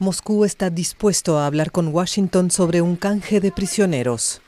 [0.00, 4.42] Moscú está dispuesto a hablar con Washington sobre un canje de prisioneros.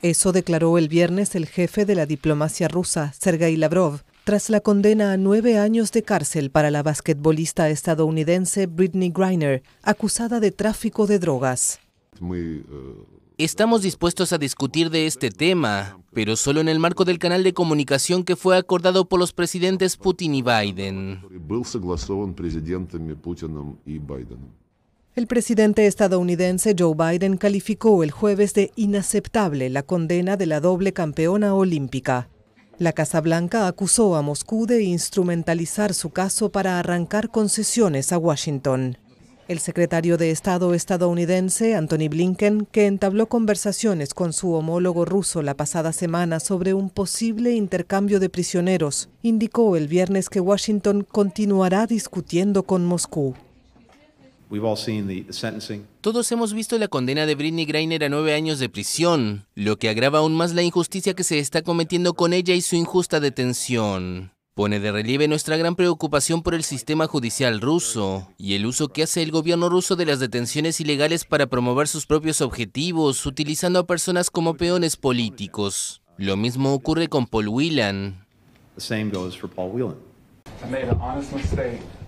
[0.00, 5.12] Eso declaró el viernes el jefe de la diplomacia rusa, Sergei Lavrov, tras la condena
[5.12, 11.18] a nueve años de cárcel para la basquetbolista estadounidense Britney Griner, acusada de tráfico de
[11.18, 11.80] drogas.
[13.36, 17.52] Estamos dispuestos a discutir de este tema, pero solo en el marco del canal de
[17.52, 21.20] comunicación que fue acordado por los presidentes Putin y Biden.
[25.14, 30.92] El presidente estadounidense Joe Biden calificó el jueves de inaceptable la condena de la doble
[30.92, 32.28] campeona olímpica.
[32.78, 38.96] La Casa Blanca acusó a Moscú de instrumentalizar su caso para arrancar concesiones a Washington.
[39.48, 45.54] El secretario de Estado estadounidense, Anthony Blinken, que entabló conversaciones con su homólogo ruso la
[45.54, 52.64] pasada semana sobre un posible intercambio de prisioneros, indicó el viernes que Washington continuará discutiendo
[52.64, 53.34] con Moscú.
[56.00, 59.88] Todos hemos visto la condena de Britney Griner a nueve años de prisión, lo que
[59.88, 64.32] agrava aún más la injusticia que se está cometiendo con ella y su injusta detención.
[64.54, 69.04] Pone de relieve nuestra gran preocupación por el sistema judicial ruso y el uso que
[69.04, 73.86] hace el gobierno ruso de las detenciones ilegales para promover sus propios objetivos, utilizando a
[73.86, 76.02] personas como peones políticos.
[76.16, 78.26] Lo mismo ocurre con Paul Whelan.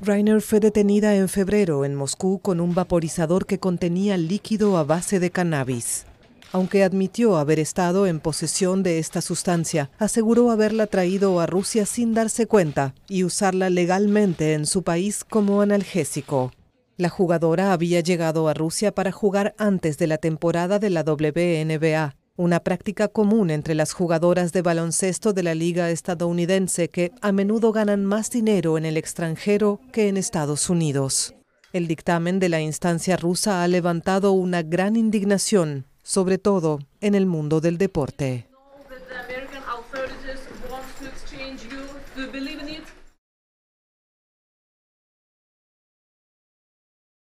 [0.03, 5.21] Reiner fue detenida en febrero en Moscú con un vaporizador que contenía líquido a base
[5.21, 6.07] de cannabis.
[6.53, 12.13] Aunque admitió haber estado en posesión de esta sustancia, aseguró haberla traído a Rusia sin
[12.13, 16.51] darse cuenta y usarla legalmente en su país como analgésico.
[16.97, 22.17] La jugadora había llegado a Rusia para jugar antes de la temporada de la WNBA,
[22.41, 27.71] una práctica común entre las jugadoras de baloncesto de la liga estadounidense que a menudo
[27.71, 31.35] ganan más dinero en el extranjero que en Estados Unidos.
[31.75, 37.27] El dictamen de la instancia rusa ha levantado una gran indignación, sobre todo en el
[37.27, 38.47] mundo del deporte.